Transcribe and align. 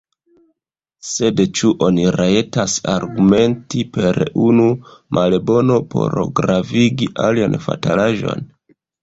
Sed 1.09 1.41
ĉu 1.59 1.67
oni 1.87 2.07
rajtas 2.15 2.77
argumenti 2.93 3.83
per 3.99 4.17
unu 4.47 4.65
malbono 5.19 5.79
por 5.93 6.19
pravigi 6.41 7.11
alian 7.29 7.61
fatalaĵon? 7.69 8.45